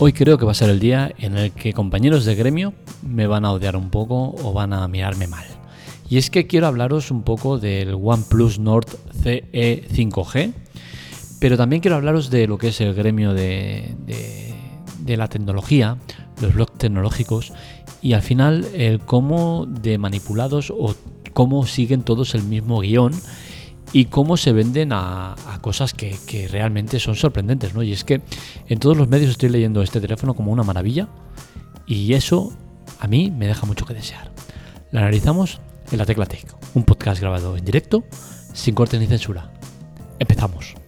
Hoy 0.00 0.12
creo 0.12 0.38
que 0.38 0.44
va 0.44 0.52
a 0.52 0.54
ser 0.54 0.70
el 0.70 0.78
día 0.78 1.12
en 1.18 1.36
el 1.36 1.50
que 1.50 1.72
compañeros 1.72 2.24
de 2.24 2.36
gremio 2.36 2.72
me 3.02 3.26
van 3.26 3.44
a 3.44 3.50
odiar 3.50 3.74
un 3.74 3.90
poco 3.90 4.32
o 4.44 4.52
van 4.52 4.72
a 4.72 4.86
mirarme 4.86 5.26
mal. 5.26 5.44
Y 6.08 6.18
es 6.18 6.30
que 6.30 6.46
quiero 6.46 6.68
hablaros 6.68 7.10
un 7.10 7.24
poco 7.24 7.58
del 7.58 7.94
OnePlus 8.00 8.60
Nord 8.60 8.86
CE 9.24 9.88
5G, 9.92 10.52
pero 11.40 11.56
también 11.56 11.82
quiero 11.82 11.96
hablaros 11.96 12.30
de 12.30 12.46
lo 12.46 12.58
que 12.58 12.68
es 12.68 12.80
el 12.80 12.94
gremio 12.94 13.34
de, 13.34 13.96
la 15.04 15.26
tecnología, 15.26 15.96
los 16.40 16.54
blogs 16.54 16.78
tecnológicos 16.78 17.52
y 18.00 18.12
al 18.12 18.22
final 18.22 18.68
el 18.74 19.00
cómo 19.00 19.66
de 19.66 19.98
manipulados 19.98 20.70
o 20.70 20.94
cómo 21.32 21.66
siguen 21.66 22.02
todos 22.02 22.36
el 22.36 22.44
mismo 22.44 22.78
guion 22.78 23.12
y 23.92 24.06
cómo 24.06 24.36
se 24.36 24.52
venden 24.52 24.92
a, 24.92 25.34
cosas 25.60 25.94
que, 25.94 26.48
realmente 26.50 27.00
son 27.00 27.16
sorprendentes, 27.16 27.74
¿no? 27.74 27.82
Y 27.82 27.92
es 27.92 28.04
que 28.04 28.20
en 28.68 28.78
todos 28.78 28.96
los 28.96 29.08
medios 29.08 29.30
estoy 29.30 29.48
leyendo 29.48 29.82
este 29.82 30.00
teléfono 30.00 30.34
como 30.34 30.52
una 30.52 30.62
maravilla 30.62 31.08
y 31.86 32.14
eso 32.14 32.52
a 33.00 33.06
mí 33.06 33.30
me 33.30 33.46
deja 33.46 33.66
mucho 33.66 33.86
que 33.86 33.94
desear. 33.94 34.30
La 34.90 35.00
analizamos 35.00 35.60
en 35.90 35.98
la 35.98 36.06
Tecla 36.06 36.26
Tech, 36.26 36.46
un 36.74 36.84
podcast 36.84 37.20
grabado 37.20 37.56
en 37.56 37.64
directo, 37.64 38.04
sin 38.52 38.74
corte 38.74 38.98
ni 38.98 39.06
censura. 39.06 39.52
Empezamos. 40.18 40.87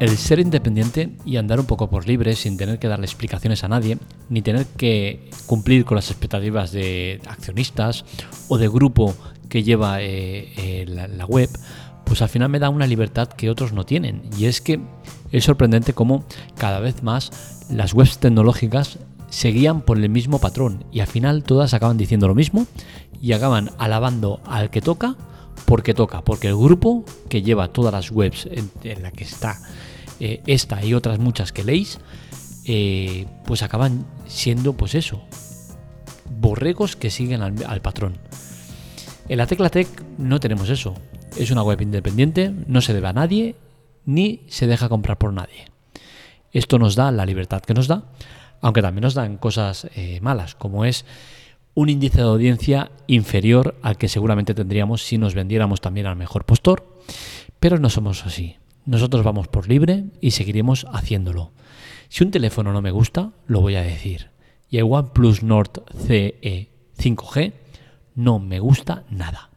El 0.00 0.16
ser 0.16 0.40
independiente 0.40 1.10
y 1.26 1.36
andar 1.36 1.60
un 1.60 1.66
poco 1.66 1.90
por 1.90 2.08
libre 2.08 2.34
sin 2.34 2.56
tener 2.56 2.78
que 2.78 2.88
darle 2.88 3.04
explicaciones 3.04 3.64
a 3.64 3.68
nadie, 3.68 3.98
ni 4.30 4.40
tener 4.40 4.64
que 4.64 5.28
cumplir 5.44 5.84
con 5.84 5.96
las 5.96 6.10
expectativas 6.10 6.72
de 6.72 7.20
accionistas 7.28 8.06
o 8.48 8.56
de 8.56 8.66
grupo 8.66 9.14
que 9.50 9.62
lleva 9.62 10.00
eh, 10.00 10.54
eh, 10.56 10.86
la, 10.88 11.26
web, 11.26 11.50
pues 12.06 12.22
al 12.22 12.30
final 12.30 12.48
me 12.48 12.58
da 12.58 12.70
una 12.70 12.86
libertad 12.86 13.28
que 13.28 13.50
otros 13.50 13.74
no 13.74 13.84
tienen. 13.84 14.22
Y 14.38 14.46
es 14.46 14.62
que 14.62 14.80
es 15.32 15.44
sorprendente 15.44 15.92
cómo 15.92 16.24
cada 16.56 16.80
vez 16.80 17.02
más 17.02 17.66
las 17.68 17.92
webs 17.92 18.16
tecnológicas 18.16 18.98
seguían 19.28 19.82
por 19.82 19.98
el 19.98 20.08
mismo 20.08 20.38
patrón 20.38 20.86
y 20.90 21.00
al 21.00 21.08
final 21.08 21.44
todas 21.44 21.74
acaban 21.74 21.98
diciendo 21.98 22.26
lo 22.26 22.34
mismo 22.34 22.66
y 23.20 23.32
acaban 23.32 23.70
alabando 23.76 24.40
al 24.46 24.70
que 24.70 24.80
toca 24.80 25.16
porque 25.64 25.94
toca, 25.94 26.22
porque 26.22 26.48
el 26.48 26.56
grupo 26.56 27.04
que 27.28 27.42
lleva 27.42 27.68
todas 27.68 27.92
las 27.92 28.10
webs 28.10 28.48
en, 28.50 29.02
la 29.02 29.10
que 29.10 29.24
está 29.24 29.58
eh, 30.18 30.42
esta 30.46 30.84
y 30.84 30.94
otras 30.94 31.18
muchas 31.18 31.52
que 31.52 31.64
leéis, 31.64 31.98
eh, 32.66 33.26
pues 33.46 33.62
acaban 33.62 34.06
siendo, 34.26 34.74
pues 34.74 34.94
eso, 34.94 35.22
borregos 36.40 36.96
que 36.96 37.10
siguen 37.10 37.42
al, 37.42 37.80
patrón. 37.80 38.18
En 39.28 39.38
la 39.38 39.46
Tecla 39.46 39.70
Tech 39.70 39.88
no 40.18 40.40
tenemos 40.40 40.68
eso. 40.70 40.94
Es 41.36 41.50
una 41.50 41.62
web 41.62 41.80
independiente, 41.80 42.52
no 42.66 42.80
se 42.80 42.92
debe 42.92 43.08
a 43.08 43.12
nadie, 43.12 43.54
ni 44.04 44.42
se 44.48 44.66
deja 44.66 44.88
comprar 44.88 45.18
por 45.18 45.32
nadie. 45.32 45.66
Esto 46.52 46.78
nos 46.78 46.96
da 46.96 47.12
la 47.12 47.26
libertad 47.26 47.62
que 47.62 47.74
nos 47.74 47.86
da, 47.86 48.04
aunque 48.60 48.82
también 48.82 49.02
nos 49.02 49.14
dan 49.14 49.36
cosas 49.36 49.86
eh, 49.94 50.18
malas, 50.20 50.54
como 50.54 50.84
es 50.84 51.04
un 51.74 51.88
índice 51.88 52.18
de 52.18 52.24
audiencia 52.24 52.90
inferior 53.06 53.76
al 53.82 53.96
que 53.96 54.08
seguramente 54.08 54.54
tendríamos 54.54 55.02
si 55.02 55.18
nos 55.18 55.34
vendiéramos 55.34 55.80
también 55.80 56.06
al 56.06 56.16
mejor 56.16 56.44
postor, 56.44 56.98
pero 57.58 57.78
no 57.78 57.90
somos 57.90 58.26
así. 58.26 58.56
Nosotros 58.86 59.24
vamos 59.24 59.48
por 59.48 59.68
libre 59.68 60.04
y 60.20 60.32
seguiremos 60.32 60.86
haciéndolo. 60.92 61.52
Si 62.08 62.24
un 62.24 62.30
teléfono 62.30 62.72
no 62.72 62.82
me 62.82 62.90
gusta, 62.90 63.32
lo 63.46 63.60
voy 63.60 63.76
a 63.76 63.82
decir. 63.82 64.30
Y 64.68 64.78
el 64.78 64.84
OnePlus 64.84 65.42
Nord 65.42 65.84
CE 66.06 66.70
5G 66.98 67.52
no 68.14 68.38
me 68.38 68.60
gusta 68.60 69.04
nada. 69.10 69.50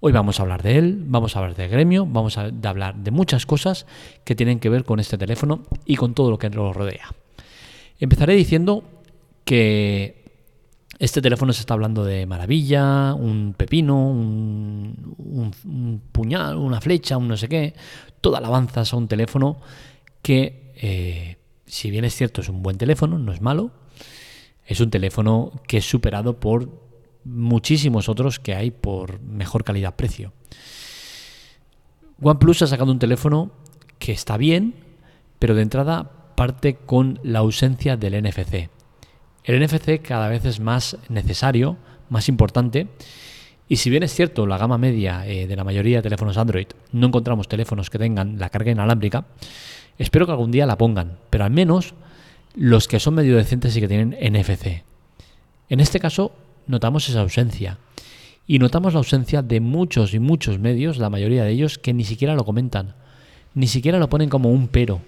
Hoy 0.00 0.12
vamos 0.12 0.38
a 0.38 0.44
hablar 0.44 0.62
de 0.62 0.78
él, 0.78 1.02
vamos 1.06 1.36
a 1.36 1.40
hablar 1.40 1.56
de 1.56 1.68
gremio, 1.68 2.06
vamos 2.06 2.38
a 2.38 2.50
hablar 2.62 2.96
de 2.96 3.10
muchas 3.10 3.44
cosas 3.44 3.86
que 4.24 4.34
tienen 4.34 4.58
que 4.58 4.70
ver 4.70 4.84
con 4.84 4.98
este 4.98 5.18
teléfono 5.18 5.62
y 5.84 5.96
con 5.96 6.14
todo 6.14 6.30
lo 6.30 6.38
que 6.38 6.48
lo 6.48 6.72
rodea. 6.72 7.14
Empezaré 7.98 8.34
diciendo 8.34 8.84
que 9.44 10.19
este 11.00 11.22
teléfono 11.22 11.52
se 11.54 11.60
está 11.60 11.72
hablando 11.72 12.04
de 12.04 12.26
maravilla, 12.26 13.14
un 13.14 13.54
pepino, 13.56 14.10
un, 14.10 16.02
puñal, 16.12 16.56
una 16.58 16.82
flecha, 16.82 17.16
un 17.16 17.26
no 17.26 17.38
sé 17.38 17.48
qué. 17.48 17.74
Toda 18.20 18.36
alabanzas 18.36 18.92
a 18.92 18.96
un 18.98 19.08
teléfono 19.08 19.60
que, 20.20 20.74
eh, 20.76 21.38
si 21.64 21.90
bien 21.90 22.04
es 22.04 22.14
cierto, 22.14 22.42
es 22.42 22.50
un 22.50 22.62
buen 22.62 22.76
teléfono, 22.76 23.18
no 23.18 23.32
es 23.32 23.40
malo, 23.40 23.70
es 24.66 24.78
un 24.80 24.90
teléfono 24.90 25.62
que 25.66 25.78
es 25.78 25.88
superado 25.88 26.38
por 26.38 26.68
muchísimos 27.24 28.10
otros 28.10 28.38
que 28.38 28.54
hay 28.54 28.70
por 28.70 29.22
mejor 29.22 29.64
calidad-precio. 29.64 30.34
OnePlus 32.20 32.60
ha 32.60 32.66
sacado 32.66 32.92
un 32.92 32.98
teléfono 32.98 33.52
que 33.98 34.12
está 34.12 34.36
bien, 34.36 34.74
pero 35.38 35.54
de 35.54 35.62
entrada 35.62 36.34
parte 36.36 36.74
con 36.74 37.20
la 37.22 37.38
ausencia 37.38 37.96
del 37.96 38.22
NFC. 38.22 38.68
El 39.44 39.64
NFC 39.64 40.02
cada 40.02 40.28
vez 40.28 40.44
es 40.44 40.60
más 40.60 40.96
necesario, 41.08 41.76
más 42.08 42.28
importante. 42.28 42.88
Y 43.68 43.76
si 43.76 43.88
bien 43.88 44.02
es 44.02 44.12
cierto, 44.12 44.46
la 44.46 44.58
gama 44.58 44.78
media 44.78 45.26
eh, 45.26 45.46
de 45.46 45.56
la 45.56 45.64
mayoría 45.64 45.98
de 45.98 46.02
teléfonos 46.02 46.36
Android 46.36 46.66
no 46.92 47.06
encontramos 47.06 47.48
teléfonos 47.48 47.88
que 47.88 47.98
tengan 47.98 48.38
la 48.38 48.50
carga 48.50 48.72
inalámbrica, 48.72 49.26
espero 49.96 50.26
que 50.26 50.32
algún 50.32 50.50
día 50.50 50.66
la 50.66 50.76
pongan, 50.76 51.18
pero 51.30 51.44
al 51.44 51.50
menos 51.52 51.94
los 52.54 52.88
que 52.88 52.98
son 52.98 53.14
medio 53.14 53.36
decentes 53.36 53.76
y 53.76 53.80
que 53.80 53.88
tienen 53.88 54.16
NFC. 54.20 54.82
En 55.68 55.78
este 55.78 56.00
caso, 56.00 56.32
notamos 56.66 57.08
esa 57.08 57.20
ausencia. 57.20 57.78
Y 58.46 58.58
notamos 58.58 58.94
la 58.94 58.98
ausencia 58.98 59.42
de 59.42 59.60
muchos 59.60 60.14
y 60.14 60.18
muchos 60.18 60.58
medios, 60.58 60.98
la 60.98 61.10
mayoría 61.10 61.44
de 61.44 61.52
ellos, 61.52 61.78
que 61.78 61.92
ni 61.92 62.02
siquiera 62.02 62.34
lo 62.34 62.44
comentan, 62.44 62.94
ni 63.54 63.68
siquiera 63.68 64.00
lo 64.00 64.08
ponen 64.08 64.28
como 64.28 64.50
un 64.50 64.66
pero. 64.66 65.00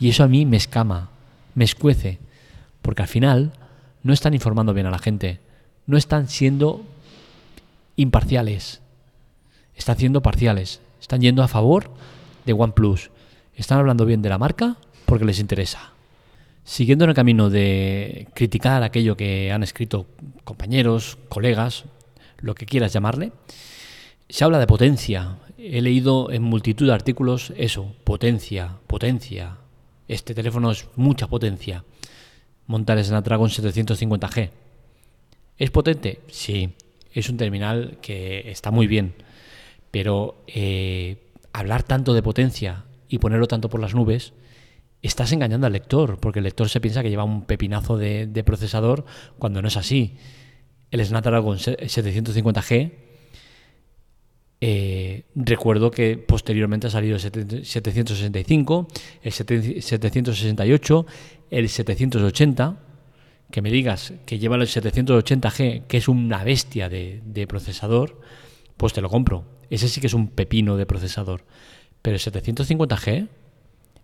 Y 0.00 0.08
eso 0.08 0.24
a 0.24 0.28
mí 0.28 0.46
me 0.46 0.56
escama, 0.56 1.10
me 1.54 1.64
escuece, 1.64 2.18
porque 2.86 3.02
al 3.02 3.08
final 3.08 3.50
no 4.04 4.12
están 4.12 4.32
informando 4.32 4.72
bien 4.72 4.86
a 4.86 4.92
la 4.92 5.00
gente, 5.00 5.40
no 5.86 5.96
están 5.96 6.28
siendo 6.28 6.84
imparciales, 7.96 8.80
están 9.74 9.98
siendo 9.98 10.22
parciales, 10.22 10.80
están 11.00 11.20
yendo 11.20 11.42
a 11.42 11.48
favor 11.48 11.90
de 12.44 12.52
OnePlus, 12.52 13.10
están 13.56 13.80
hablando 13.80 14.06
bien 14.06 14.22
de 14.22 14.28
la 14.28 14.38
marca 14.38 14.76
porque 15.04 15.24
les 15.24 15.40
interesa. 15.40 15.94
Siguiendo 16.62 17.02
en 17.02 17.10
el 17.10 17.16
camino 17.16 17.50
de 17.50 18.28
criticar 18.34 18.84
aquello 18.84 19.16
que 19.16 19.50
han 19.50 19.64
escrito 19.64 20.06
compañeros, 20.44 21.18
colegas, 21.28 21.86
lo 22.38 22.54
que 22.54 22.66
quieras 22.66 22.92
llamarle, 22.92 23.32
se 24.28 24.44
habla 24.44 24.60
de 24.60 24.68
potencia. 24.68 25.38
He 25.58 25.82
leído 25.82 26.30
en 26.30 26.44
multitud 26.44 26.86
de 26.86 26.92
artículos 26.92 27.52
eso, 27.56 27.96
potencia, 28.04 28.76
potencia. 28.86 29.56
Este 30.06 30.36
teléfono 30.36 30.70
es 30.70 30.86
mucha 30.94 31.26
potencia 31.26 31.82
montar 32.66 33.02
Snapdragon 33.02 33.48
750G. 33.48 34.50
¿Es 35.58 35.70
potente? 35.70 36.20
Sí, 36.28 36.70
es 37.12 37.28
un 37.30 37.36
terminal 37.36 37.98
que 38.02 38.50
está 38.50 38.70
muy 38.70 38.86
bien, 38.86 39.14
pero 39.90 40.42
eh, 40.46 41.30
hablar 41.52 41.82
tanto 41.82 42.12
de 42.12 42.22
potencia 42.22 42.84
y 43.08 43.18
ponerlo 43.18 43.46
tanto 43.46 43.68
por 43.70 43.80
las 43.80 43.94
nubes, 43.94 44.32
estás 45.02 45.32
engañando 45.32 45.66
al 45.66 45.72
lector, 45.72 46.18
porque 46.18 46.40
el 46.40 46.44
lector 46.44 46.68
se 46.68 46.80
piensa 46.80 47.02
que 47.02 47.10
lleva 47.10 47.24
un 47.24 47.42
pepinazo 47.42 47.96
de, 47.96 48.26
de 48.26 48.44
procesador 48.44 49.04
cuando 49.38 49.62
no 49.62 49.68
es 49.68 49.76
así. 49.76 50.16
El 50.90 51.04
Snapdragon 51.04 51.58
750G 51.58 53.05
eh, 54.60 55.24
recuerdo 55.34 55.90
que 55.90 56.16
posteriormente 56.16 56.86
ha 56.86 56.90
salido 56.90 57.16
el 57.16 57.20
765, 57.20 58.88
el 59.22 59.32
768, 59.32 61.06
el 61.50 61.68
780. 61.68 62.82
Que 63.50 63.62
me 63.62 63.70
digas 63.70 64.12
que 64.24 64.38
lleva 64.40 64.56
el 64.56 64.62
780G, 64.62 65.86
que 65.86 65.96
es 65.98 66.08
una 66.08 66.42
bestia 66.42 66.88
de, 66.88 67.46
procesador, 67.48 68.20
pues 68.76 68.92
te 68.92 69.00
lo 69.00 69.08
compro. 69.08 69.44
Ese 69.70 69.88
sí 69.88 70.00
que 70.00 70.08
es 70.08 70.14
un 70.14 70.28
pepino 70.28 70.76
de 70.76 70.84
procesador. 70.84 71.44
Pero 72.02 72.16
el 72.16 72.20
750G 72.20 73.28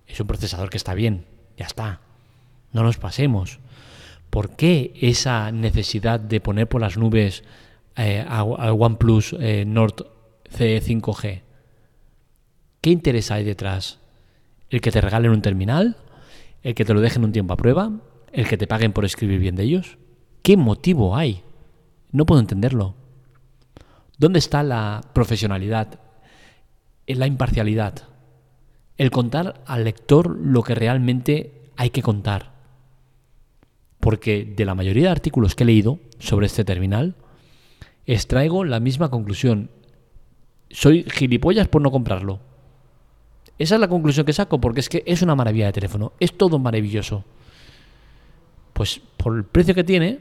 es 0.07 0.21
un 0.21 0.27
procesador 0.27 0.71
que 0.71 0.77
está 0.77 0.95
bien, 0.95 1.27
ya 1.57 1.67
está. 1.67 2.01
No 2.73 2.85
nos 2.85 2.99
pasemos. 2.99 3.59
¿Por 4.31 4.55
qué 4.55 4.93
esa 5.01 5.51
necesidad 5.51 6.21
de 6.21 6.41
poner 6.41 6.69
por 6.69 6.81
las 6.81 6.97
nubes 6.97 7.43
eh, 7.97 8.25
al 8.27 8.77
OnePlus 8.79 9.37
eh, 9.39 9.65
Nord 9.67 10.07
C5G. 10.53 11.43
¿Qué 12.81 12.91
interés 12.91 13.31
hay 13.31 13.45
detrás? 13.45 13.99
¿El 14.71 14.81
que 14.81 14.91
te 14.91 15.01
regalen 15.01 15.31
un 15.31 15.43
terminal? 15.43 15.97
¿El 16.63 16.75
que 16.75 16.85
te 16.85 16.95
lo 16.95 17.01
dejen 17.01 17.25
un 17.25 17.33
tiempo 17.33 17.55
a 17.55 17.57
prueba? 17.57 17.93
¿El 18.33 18.49
que 18.49 18.57
te 18.57 18.67
paguen 18.67 18.93
por 18.93 19.05
escribir 19.05 19.39
bien 19.39 19.57
de 19.57 19.65
ellos? 19.65 19.99
¿Qué 20.43 20.57
motivo 20.57 21.17
hay? 21.17 21.43
No 22.11 22.27
puedo 22.27 22.41
entenderlo. 22.41 22.95
¿Dónde 24.19 24.39
está 24.39 24.63
la 24.63 25.03
profesionalidad? 25.13 26.01
La 27.07 27.27
imparcialidad. 27.27 28.09
El 28.97 29.11
contar 29.11 29.63
al 29.67 29.85
lector 29.85 30.37
lo 30.39 30.63
que 30.63 30.75
realmente 30.75 31.71
hay 31.77 31.91
que 31.91 32.03
contar. 32.03 32.53
Porque 34.01 34.45
de 34.45 34.65
la 34.65 34.75
mayoría 34.75 35.05
de 35.05 35.11
artículos 35.11 35.55
que 35.55 35.65
he 35.65 35.67
leído 35.67 35.99
sobre 36.19 36.47
este 36.47 36.65
terminal, 36.65 37.17
extraigo 38.07 38.65
la 38.65 38.81
misma 38.81 39.11
conclusión. 39.11 39.71
Soy 40.73 41.05
gilipollas 41.05 41.69
por 41.69 41.83
no 41.83 41.91
comprarlo. 41.91 42.41
Esa 43.59 43.75
es 43.77 43.81
la 43.81 43.89
conclusión 43.89 44.27
que 44.27 44.33
saco, 44.33 44.61
porque 44.61 44.81
es 44.81 44.89
que 44.89 45.05
es 45.07 45.23
una 45.23 45.35
maravilla 45.35 45.67
de 45.67 45.73
teléfono. 45.73 46.13
Es 46.19 46.37
todo 46.37 46.59
maravilloso. 46.59 47.25
Pues 48.73 49.01
por 49.17 49.37
el 49.37 49.45
precio 49.45 49.75
que 49.75 49.85
tiene, 49.85 50.19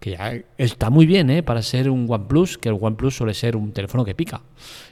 que 0.00 0.10
ya 0.10 0.34
está 0.58 0.90
muy 0.90 1.06
bien 1.06 1.30
¿eh? 1.30 1.42
para 1.42 1.62
ser 1.62 1.88
un 1.88 2.06
OnePlus, 2.08 2.58
que 2.58 2.68
el 2.68 2.78
OnePlus 2.78 3.16
suele 3.16 3.32
ser 3.32 3.56
un 3.56 3.72
teléfono 3.72 4.04
que 4.04 4.14
pica, 4.14 4.42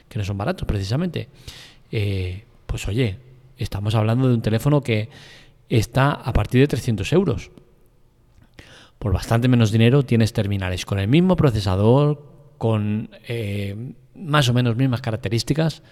que 0.07 0.17
no 0.17 0.25
son 0.25 0.37
baratos 0.37 0.67
precisamente. 0.67 1.29
Eh, 1.91 2.45
pues 2.65 2.87
oye, 2.87 3.19
estamos 3.57 3.93
hablando 3.95 4.27
de 4.27 4.33
un 4.33 4.41
teléfono 4.41 4.81
que 4.81 5.09
está 5.69 6.11
a 6.11 6.33
partir 6.33 6.61
de 6.61 6.67
300 6.67 7.11
euros. 7.13 7.51
Por 8.97 9.13
bastante 9.13 9.47
menos 9.47 9.71
dinero 9.71 10.03
tienes 10.03 10.33
terminales 10.33 10.85
con 10.85 10.99
el 10.99 11.07
mismo 11.07 11.35
procesador, 11.35 12.34
con 12.57 13.09
eh, 13.27 13.93
más 14.15 14.49
o 14.49 14.53
menos 14.53 14.75
mismas 14.75 15.01
características, 15.01 15.83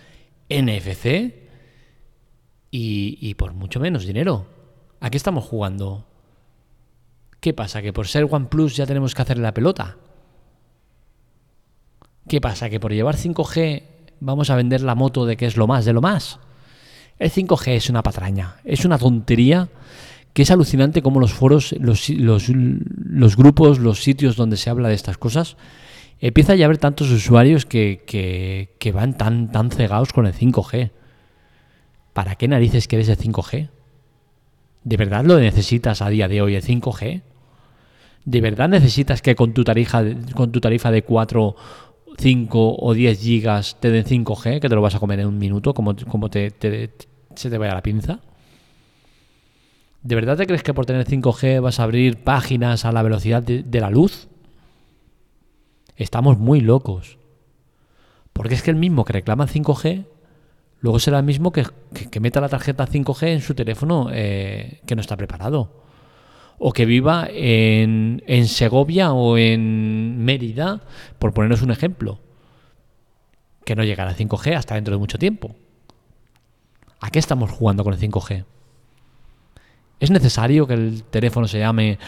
NFC 0.50 1.34
y, 2.72 3.34
por 3.36 3.54
mucho 3.54 3.80
menos 3.80 4.06
dinero. 4.06 4.48
¿A 5.00 5.10
qué 5.10 5.18
estamos 5.18 5.46
jugando? 5.46 6.06
¿Qué 7.40 7.54
pasa? 7.54 7.82
¿Que 7.82 7.94
por 7.94 8.08
ser 8.08 8.28
OnePlus 8.30 8.76
ya 8.76 8.86
tenemos 8.86 9.14
que 9.14 9.22
hacerle 9.22 9.44
la 9.44 9.54
pelota? 9.54 9.98
¿Qué 12.28 12.40
pasa? 12.42 12.70
¿Que 12.70 12.80
por 12.80 12.94
llevar 12.94 13.16
5G 13.16 13.84
vamos 14.22 14.50
a 14.50 14.56
vender 14.56 14.82
la 14.82 14.96
moto 14.96 15.26
de 15.26 15.36
que 15.38 15.46
es 15.46 15.58
lo 15.58 15.68
más 15.68 15.86
de 15.86 15.94
lo 15.94 16.02
más? 16.02 16.40
El 17.20 17.32
5G 17.32 17.74
es 17.74 17.90
una 17.90 18.02
patraña, 18.02 18.56
es 18.64 18.86
una 18.86 18.98
tontería 18.98 19.70
que 20.34 20.42
es 20.42 20.52
alucinante 20.52 21.02
como 21.02 21.20
los 21.20 21.32
foros, 21.34 21.76
los, 21.80 22.10
los, 22.10 23.38
grupos, 23.38 23.80
los 23.80 24.02
sitios 24.02 24.36
donde 24.36 24.58
se 24.58 24.70
habla 24.70 24.90
de 24.90 24.96
estas 24.96 25.18
cosas, 25.18 25.58
empieza 26.20 26.56
ya 26.56 26.66
a 26.66 26.68
haber 26.68 26.78
tantos 26.78 27.12
usuarios 27.12 27.66
que, 27.66 28.92
van 28.94 29.18
tan, 29.18 29.52
tan 29.52 29.72
cegados 29.72 30.14
con 30.14 30.26
el 30.26 30.34
5G. 30.34 30.92
¿Para 32.14 32.36
qué 32.36 32.48
narices 32.48 32.88
quieres 32.88 33.10
el 33.10 33.18
5G? 33.18 33.70
¿De 34.84 34.98
verdad 34.98 35.26
lo 35.26 35.40
necesitas 35.40 36.02
a 36.02 36.10
día 36.10 36.28
de 36.28 36.42
hoy 36.42 36.56
el 36.56 36.64
5G? 36.64 37.24
¿De 38.26 38.42
verdad 38.42 38.70
necesitas 38.70 39.22
que 39.22 39.36
con 39.36 39.54
tu 39.54 39.64
tarifa, 39.64 40.02
de 40.04 41.04
4, 41.04 41.56
5 42.18 42.76
o 42.80 42.94
10 42.94 43.20
gigas 43.20 43.78
te 43.80 43.90
den 43.92 44.06
5G, 44.06 44.60
que 44.60 44.70
te 44.70 44.76
lo 44.76 44.82
vas 44.82 44.96
a 44.96 45.00
comer 45.00 45.20
en 45.20 45.28
un 45.28 45.38
minuto, 45.38 45.74
como, 45.74 45.96
como 46.08 46.30
te, 46.30 46.52
se 47.36 47.50
te 47.50 47.58
vaya 47.58 47.74
la 47.74 47.84
pinza? 47.84 48.20
¿De 50.04 50.16
verdad 50.16 50.38
te 50.38 50.46
crees 50.46 50.64
que 50.64 50.74
por 50.74 50.86
tener 50.86 51.08
5G 51.08 51.62
vas 51.62 51.80
a 51.80 51.84
abrir 51.84 52.18
páginas 52.24 52.84
a 52.84 52.92
la 52.92 53.04
velocidad 53.04 53.42
de, 53.42 53.80
la 53.80 53.90
luz? 53.90 54.28
Estamos 55.96 56.38
muy 56.38 56.62
locos. 56.62 57.18
Porque 58.34 58.56
es 58.56 58.64
que 58.64 58.72
el 58.72 58.78
mismo 58.78 59.06
que 59.06 59.14
reclama 59.14 59.48
5G, 59.48 60.06
luego 60.80 61.00
será 61.00 61.20
el 61.20 61.26
mismo 61.26 61.52
que, 61.52 61.66
meta 62.20 62.42
la 62.42 62.50
tarjeta 62.50 62.88
5G 62.88 63.28
en 63.28 63.42
su 63.42 63.54
teléfono 63.54 64.10
eh, 64.12 64.82
que 64.86 64.96
no 64.96 65.02
está 65.02 65.18
preparado 65.18 65.84
o 66.66 66.72
que 66.72 66.86
viva 66.86 67.28
en, 67.30 68.22
Segovia 68.48 69.12
o 69.12 69.38
en 69.38 70.24
Mérida, 70.24 70.82
por 71.20 71.34
ponernos 71.34 71.62
un 71.62 71.72
ejemplo, 71.72 72.20
que 73.66 73.76
no 73.76 73.84
llegará 73.84 74.12
a 74.12 74.16
5G 74.16 74.56
hasta 74.56 74.76
dentro 74.76 74.94
de 74.94 74.98
mucho 74.98 75.18
tiempo. 75.18 75.56
¿A 77.02 77.10
qué 77.10 77.20
estamos 77.20 77.52
jugando 77.52 77.84
con 77.84 77.94
el 77.94 78.00
5G? 78.00 78.46
¿Es 80.00 80.10
necesario 80.10 80.66
que 80.66 80.74
el 80.74 81.04
teléfono 81.04 81.50
se 81.50 81.60
llame 81.60 82.00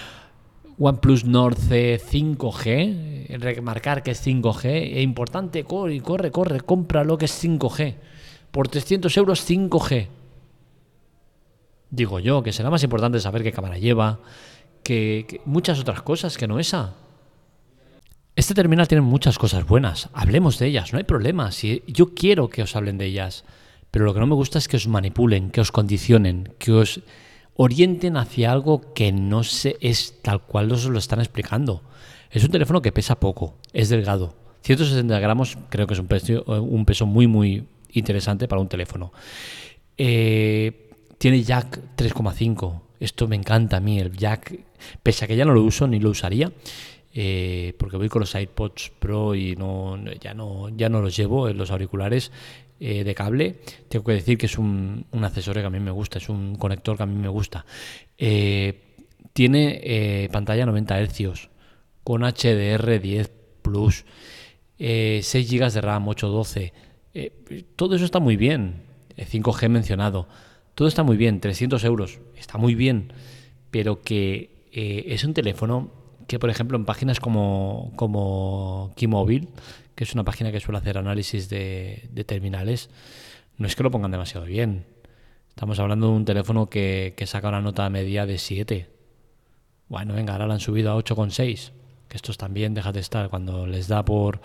OnePlus 0.77 1.25
Nord 1.25 1.57
C 1.57 1.99
5G? 1.99 3.37
Remarcar 3.39 4.03
que 4.03 4.11
es 4.11 4.25
5G. 4.25 4.97
Es 4.97 5.03
importante, 5.03 5.63
corre, 5.63 6.01
corre, 6.01 6.31
corre, 6.31 6.61
compra 6.61 7.03
lo 7.03 7.17
que 7.17 7.25
es 7.25 7.43
5G. 7.43 7.95
Por 8.51 8.67
300 8.67 9.15
euros 9.17 9.49
5G 9.49 10.07
digo 11.95 12.19
yo, 12.19 12.43
que 12.43 12.53
será 12.53 12.69
más 12.69 12.83
importante 12.83 13.19
saber 13.19 13.43
qué 13.43 13.51
cámara 13.51 13.77
lleva, 13.77 14.19
que, 14.83 15.41
muchas 15.45 15.79
otras 15.79 16.01
cosas 16.01 16.37
que 16.37 16.47
no 16.47 16.59
esa. 16.59 16.93
Este 18.35 18.53
terminal 18.53 18.87
tiene 18.87 19.01
muchas 19.01 19.37
cosas 19.37 19.65
buenas, 19.65 20.09
hablemos 20.13 20.59
de 20.59 20.67
ellas, 20.67 20.91
no 20.91 20.97
hay 20.97 21.05
problema, 21.05 21.51
si 21.51 21.83
yo 21.87 22.13
quiero 22.13 22.49
que 22.49 22.63
os 22.63 22.75
hablen 22.75 22.97
de 22.97 23.05
ellas, 23.05 23.45
pero 23.91 24.03
lo 24.03 24.13
que 24.13 24.19
no 24.19 24.27
me 24.27 24.35
gusta 24.35 24.57
es 24.57 24.67
que 24.67 24.75
os 24.75 24.87
manipulen, 24.87 25.51
que 25.51 25.61
os 25.61 25.71
condicionen, 25.71 26.53
que 26.59 26.73
os 26.73 27.01
orienten 27.55 28.17
hacia 28.17 28.51
algo 28.51 28.93
que 28.93 29.11
no 29.11 29.43
se 29.43 29.77
es 29.79 30.21
tal 30.21 30.41
cual 30.41 30.71
os 30.71 30.85
lo 30.85 30.99
están 30.99 31.19
explicando. 31.19 31.81
Es 32.29 32.43
un 32.43 32.51
teléfono 32.51 32.81
que 32.81 32.91
pesa 32.91 33.19
poco, 33.19 33.55
es 33.73 33.89
delgado. 33.89 34.35
160 34.61 35.19
gramos 35.19 35.57
creo 35.69 35.87
que 35.87 35.93
es 35.93 35.99
un, 35.99 36.07
peso, 36.07 36.43
un 36.43 36.85
peso 36.85 37.05
muy, 37.05 37.27
muy 37.27 37.65
interesante 37.93 38.47
para 38.47 38.61
un 38.61 38.67
teléfono. 38.67 39.13
Eh, 39.97 40.89
tiene 41.17 41.43
jack 41.43 41.95
3,5. 41.95 42.81
Esto 42.99 43.27
me 43.27 43.35
encanta 43.35 43.77
a 43.77 43.79
mí, 43.79 43.99
el 43.99 44.11
jack, 44.11 44.59
pese 45.03 45.25
a 45.25 45.27
que 45.27 45.35
ya 45.35 45.45
no 45.45 45.53
lo 45.53 45.61
uso 45.61 45.87
ni 45.87 45.99
lo 45.99 46.09
usaría, 46.09 46.51
eh, 47.13 47.73
porque 47.77 47.97
voy 47.97 48.09
con 48.09 48.21
los 48.21 48.35
iPods 48.35 48.91
Pro 48.99 49.35
y 49.35 49.55
no, 49.55 49.97
ya, 50.19 50.33
no, 50.33 50.69
ya 50.69 50.89
no 50.89 51.01
los 51.01 51.15
llevo 51.15 51.47
en 51.47 51.57
los 51.57 51.71
auriculares 51.71 52.31
eh, 52.79 53.03
de 53.03 53.15
cable. 53.15 53.55
Tengo 53.89 54.05
que 54.05 54.13
decir 54.13 54.37
que 54.37 54.45
es 54.45 54.57
un, 54.57 55.05
accesorio 55.21 55.61
que 55.61 55.67
a 55.67 55.69
mí 55.69 55.79
me 55.79 55.91
gusta, 55.91 56.17
es 56.17 56.29
un 56.29 56.55
conector 56.55 56.97
que 56.97 57.03
a 57.03 57.07
mí 57.07 57.15
me 57.15 57.29
gusta. 57.29 57.65
Eh, 58.17 58.81
tiene 59.33 60.29
pantalla 60.31 60.65
90 60.65 61.01
Hz 61.07 61.49
con 62.03 62.21
HDR10 62.21 63.29
Plus, 63.61 64.05
6 64.77 65.51
GB 65.51 65.71
de 65.71 65.81
RAM 65.81 66.07
812. 66.07 66.73
todo 67.75 67.95
eso 67.95 68.05
está 68.05 68.19
muy 68.19 68.37
bien. 68.37 68.83
5G 69.17 69.69
mencionado 69.69 70.27
todo 70.75 70.89
está 70.89 71.03
muy 71.03 71.15
bien, 71.15 71.39
300 71.39 71.83
euros, 71.85 72.19
está 72.37 72.57
muy 72.57 72.75
bien, 72.75 73.13
pero 73.71 74.01
que 74.01 74.65
eh, 74.73 75.05
es 75.07 75.23
un 75.23 75.33
teléfono 75.33 75.89
que, 76.27 76.37
por 76.37 76.49
ejemplo, 76.49 76.77
en 76.77 76.83
páginas 76.83 77.21
como, 77.21 77.93
como 77.95 78.91
Keymobile, 78.97 79.47
que 79.95 80.03
es 80.03 80.13
una 80.13 80.23
página 80.23 80.51
que 80.51 80.59
suele 80.59 80.77
hacer 80.77 80.97
análisis 80.97 81.49
de, 81.49 82.09
terminales, 82.25 82.89
no 83.57 83.67
es 83.67 83.75
que 83.75 83.83
lo 83.83 83.91
pongan 83.91 84.11
demasiado 84.11 84.45
bien. 84.45 84.85
Estamos 85.49 85.79
hablando 85.79 86.07
de 86.07 86.13
un 86.13 86.25
teléfono 86.25 86.69
que, 86.69 87.13
que 87.15 87.25
saca 87.25 87.47
una 87.47 87.61
nota 87.61 87.89
media 87.89 88.25
de 88.25 88.37
7. 88.37 88.89
Bueno, 89.87 90.13
venga, 90.13 90.33
ahora 90.33 90.47
la 90.47 90.55
han 90.55 90.59
subido 90.59 90.91
a 90.91 90.97
8,6. 90.97 91.71
Que 92.09 92.17
estos 92.17 92.37
también, 92.37 92.73
déjate 92.73 92.99
estar, 92.99 93.29
cuando 93.29 93.65
les 93.65 93.87
da 93.87 94.03
por, 94.03 94.41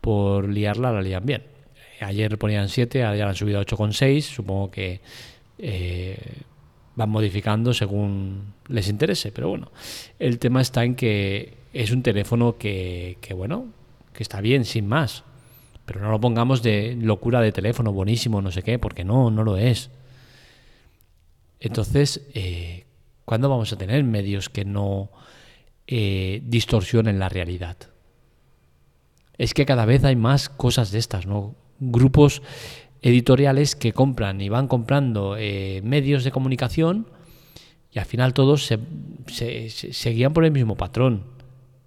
por 0.00 0.48
liarla, 0.48 0.92
la 0.92 1.02
lían 1.02 1.24
bien. 1.24 1.44
Ayer 2.00 2.36
ponían 2.38 2.68
7, 2.68 3.04
ahora 3.04 3.16
ya 3.16 3.24
la 3.24 3.30
han 3.30 3.36
subido 3.36 3.60
a 3.60 3.64
8,6. 3.64 4.22
Supongo 4.22 4.70
que 4.70 5.00
eh, 5.58 6.18
van 6.96 7.10
modificando 7.10 7.72
según 7.74 8.54
les 8.68 8.88
interese. 8.88 9.32
Pero 9.32 9.48
bueno, 9.48 9.70
el 10.18 10.38
tema 10.38 10.60
está 10.60 10.84
en 10.84 10.94
que 10.94 11.54
es 11.72 11.90
un 11.90 12.02
teléfono 12.02 12.56
que, 12.58 13.16
bueno, 13.34 13.66
que 14.12 14.22
está 14.22 14.40
bien, 14.40 14.64
sin 14.64 14.86
más. 14.86 15.24
Pero 15.84 16.00
no 16.00 16.10
lo 16.10 16.20
pongamos 16.20 16.62
de 16.62 16.96
locura 17.00 17.40
de 17.40 17.52
teléfono, 17.52 17.92
buenísimo, 17.92 18.42
no 18.42 18.50
sé 18.50 18.62
qué, 18.62 18.78
porque 18.78 19.04
no, 19.04 19.30
no 19.30 19.44
lo 19.44 19.56
es. 19.56 19.90
Entonces, 21.58 22.26
eh, 22.34 22.86
¿cuándo 23.24 23.48
vamos 23.48 23.72
a 23.72 23.76
tener 23.76 24.02
medios 24.04 24.48
que 24.48 24.64
no 24.64 25.10
eh, 25.86 26.42
distorsionen 26.44 27.18
la 27.18 27.28
realidad? 27.28 27.76
Es 29.36 29.54
que 29.54 29.66
cada 29.66 29.84
vez 29.84 30.04
hay 30.04 30.16
más 30.16 30.48
cosas 30.48 30.90
de 30.90 30.98
estas, 30.98 31.26
¿no? 31.26 31.54
Grupos 31.80 32.42
editoriales 33.02 33.74
que 33.76 33.92
compran 33.92 34.40
y 34.40 34.48
van 34.48 34.68
comprando 34.68 35.36
eh, 35.38 35.80
medios 35.82 36.24
de 36.24 36.30
comunicación 36.30 37.06
y 37.92 37.98
al 37.98 38.04
final 38.04 38.34
todos 38.34 38.66
se, 38.66 38.78
se, 39.70 40.10
guían 40.10 40.32
por 40.32 40.44
el 40.44 40.52
mismo 40.52 40.76
patrón. 40.76 41.24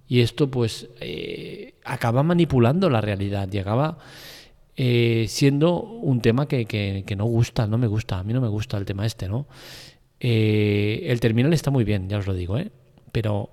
Y 0.07 0.21
esto 0.21 0.49
pues 0.49 0.89
eh, 0.99 1.75
acaba 1.83 2.23
manipulando 2.23 2.89
la 2.89 3.01
realidad 3.01 3.49
y 3.51 3.57
acaba 3.57 3.97
eh, 4.75 5.25
siendo 5.29 5.81
un 5.81 6.21
tema 6.21 6.47
que, 6.47 6.65
que, 6.65 7.15
no 7.15 7.25
gusta, 7.25 7.67
no 7.67 7.77
me 7.77 7.87
gusta, 7.87 8.19
a 8.19 8.23
mí 8.23 8.33
no 8.33 8.41
me 8.41 8.47
gusta 8.47 8.77
el 8.77 8.85
tema 8.85 9.05
este, 9.05 9.27
¿no? 9.27 9.47
el 10.19 11.19
terminal 11.19 11.51
está 11.51 11.69
muy 11.69 11.83
bien, 11.83 12.07
ya 12.07 12.17
os 12.17 12.27
lo 12.27 12.33
digo, 12.33 12.57
¿eh? 12.57 12.71
Pero 13.11 13.49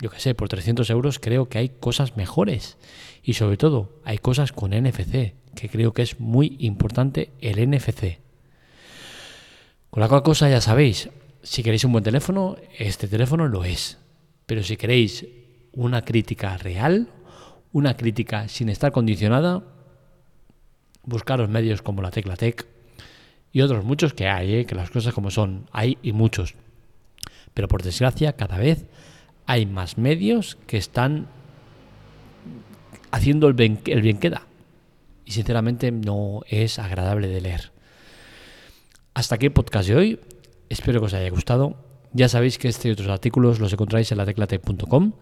yo 0.00 0.10
qué 0.10 0.20
sé, 0.20 0.34
por 0.34 0.48
300 0.48 0.88
euros 0.90 1.18
creo 1.18 1.48
que 1.48 1.58
hay 1.58 1.68
cosas 1.68 2.16
mejores. 2.16 2.76
Y 3.22 3.34
sobre 3.34 3.56
todo, 3.56 4.00
hay 4.04 4.18
cosas 4.18 4.52
con 4.52 4.72
NFC, 4.72 5.34
que 5.54 5.68
creo 5.70 5.92
que 5.92 6.02
es 6.02 6.20
muy 6.20 6.56
importante 6.60 7.30
el 7.40 7.66
NFC. 7.70 8.18
Con 9.90 10.00
la 10.00 10.08
cual 10.08 10.22
cosa 10.22 10.50
ya 10.50 10.60
sabéis, 10.60 11.08
si 11.42 11.62
queréis 11.62 11.84
un 11.84 11.92
buen 11.92 12.04
teléfono, 12.04 12.56
este 12.78 13.08
teléfono 13.08 13.48
lo 13.48 13.64
es. 13.64 13.98
Pero 14.46 14.62
si 14.62 14.76
queréis 14.76 15.26
una 15.74 16.02
crítica 16.02 16.56
real, 16.56 17.08
una 17.72 17.96
crítica 17.96 18.48
sin 18.48 18.68
estar 18.68 18.92
condicionada, 18.92 19.62
buscaros 21.04 21.48
medios 21.48 21.82
como 21.82 22.02
la 22.02 22.10
Tecla 22.10 22.36
Tech 22.36 22.66
y 23.52 23.60
otros 23.60 23.84
muchos 23.84 24.14
que 24.14 24.28
hay, 24.28 24.54
¿eh? 24.54 24.66
que 24.66 24.74
las 24.74 24.90
cosas 24.90 25.14
como 25.14 25.30
son, 25.30 25.68
hay 25.72 25.98
y 26.02 26.12
muchos. 26.12 26.54
Pero 27.52 27.68
por 27.68 27.82
desgracia, 27.82 28.34
cada 28.34 28.58
vez 28.58 28.86
hay 29.46 29.66
más 29.66 29.98
medios 29.98 30.56
que 30.66 30.76
están 30.76 31.28
haciendo 33.10 33.46
el 33.46 33.54
bien, 33.54 33.80
el 33.86 34.02
bien 34.02 34.18
queda. 34.18 34.46
Y 35.24 35.32
sinceramente 35.32 35.90
no 35.92 36.42
es 36.48 36.78
agradable 36.78 37.28
de 37.28 37.40
leer. 37.40 37.72
Hasta 39.14 39.36
aquí 39.36 39.46
el 39.46 39.52
podcast 39.52 39.88
de 39.88 39.94
hoy. 39.94 40.20
Espero 40.68 41.00
que 41.00 41.06
os 41.06 41.14
haya 41.14 41.30
gustado. 41.30 41.76
Ya 42.12 42.28
sabéis 42.28 42.58
que 42.58 42.68
este 42.68 42.88
y 42.88 42.90
otros 42.92 43.08
artículos 43.08 43.60
los 43.60 43.72
encontráis 43.72 44.10
en 44.10 44.18
la 44.18 44.26
teclate.com. 44.26 45.12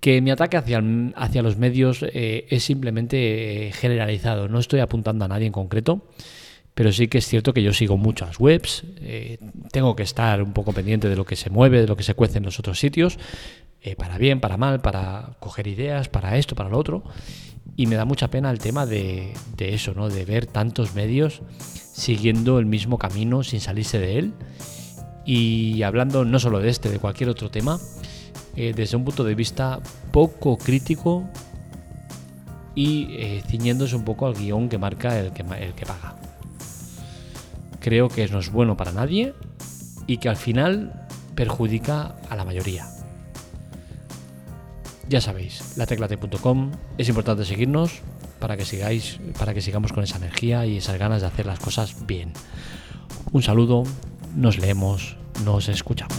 Que 0.00 0.20
mi 0.20 0.30
ataque 0.30 0.56
hacia, 0.56 0.82
hacia 1.16 1.42
los 1.42 1.56
medios 1.56 2.02
eh, 2.02 2.46
es 2.48 2.64
simplemente 2.64 3.68
eh, 3.68 3.72
generalizado. 3.72 4.48
No 4.48 4.58
estoy 4.58 4.80
apuntando 4.80 5.24
a 5.24 5.28
nadie 5.28 5.46
en 5.46 5.52
concreto. 5.52 6.08
Pero 6.74 6.92
sí 6.92 7.08
que 7.08 7.18
es 7.18 7.26
cierto 7.26 7.54
que 7.54 7.62
yo 7.62 7.72
sigo 7.72 7.96
muchas 7.96 8.38
webs. 8.38 8.84
Eh, 9.00 9.38
tengo 9.72 9.96
que 9.96 10.02
estar 10.02 10.42
un 10.42 10.52
poco 10.52 10.74
pendiente 10.74 11.08
de 11.08 11.16
lo 11.16 11.24
que 11.24 11.34
se 11.34 11.48
mueve, 11.48 11.80
de 11.80 11.86
lo 11.86 11.96
que 11.96 12.02
se 12.02 12.12
cuece 12.12 12.38
en 12.38 12.44
los 12.44 12.58
otros 12.58 12.78
sitios. 12.78 13.18
para 13.96 14.18
bien, 14.18 14.40
para 14.40 14.58
mal, 14.58 14.80
para 14.82 15.36
coger 15.40 15.68
ideas, 15.68 16.08
para 16.10 16.36
esto, 16.36 16.54
para 16.54 16.68
lo 16.68 16.78
otro. 16.78 17.02
Y 17.76 17.86
me 17.86 17.96
da 17.96 18.04
mucha 18.04 18.28
pena 18.28 18.50
el 18.50 18.58
tema 18.58 18.84
de, 18.84 19.32
de 19.56 19.74
eso, 19.74 19.94
¿no? 19.94 20.10
De 20.10 20.26
ver 20.26 20.44
tantos 20.44 20.94
medios 20.94 21.40
siguiendo 21.94 22.58
el 22.58 22.66
mismo 22.66 22.98
camino 22.98 23.42
sin 23.42 23.60
salirse 23.60 23.98
de 23.98 24.18
él 24.18 24.34
y 25.26 25.82
hablando 25.82 26.24
no 26.24 26.38
solo 26.38 26.60
de 26.60 26.70
este, 26.70 26.88
de 26.88 27.00
cualquier 27.00 27.28
otro 27.28 27.50
tema, 27.50 27.80
eh, 28.56 28.72
desde 28.74 28.96
un 28.96 29.04
punto 29.04 29.24
de 29.24 29.34
vista 29.34 29.80
poco 30.12 30.56
crítico 30.56 31.28
y 32.74 33.08
eh, 33.10 33.42
ciñéndose 33.46 33.96
un 33.96 34.04
poco 34.04 34.26
al 34.26 34.34
guion 34.34 34.68
que 34.68 34.78
marca 34.78 35.18
el 35.18 35.32
que, 35.32 35.42
el 35.42 35.74
que 35.74 35.86
paga. 35.86 36.16
Creo 37.80 38.08
que 38.08 38.26
no 38.28 38.38
es 38.38 38.50
bueno 38.50 38.76
para 38.76 38.92
nadie 38.92 39.34
y 40.06 40.18
que 40.18 40.28
al 40.28 40.36
final 40.36 41.06
perjudica 41.34 42.16
a 42.28 42.36
la 42.36 42.44
mayoría. 42.44 42.88
Ya 45.08 45.20
sabéis, 45.20 45.76
lateclate.com 45.76 46.72
es 46.98 47.08
importante 47.08 47.44
seguirnos 47.44 48.00
para 48.40 48.56
que 48.56 48.64
sigáis, 48.64 49.18
para 49.38 49.54
que 49.54 49.60
sigamos 49.60 49.92
con 49.92 50.02
esa 50.02 50.16
energía 50.16 50.66
y 50.66 50.78
esas 50.78 50.98
ganas 50.98 51.20
de 51.20 51.28
hacer 51.28 51.46
las 51.46 51.60
cosas 51.60 52.06
bien. 52.06 52.32
Un 53.32 53.42
saludo 53.42 53.84
nos 54.34 54.58
leemos, 54.58 55.16
nos 55.44 55.68
escuchamos. 55.68 56.15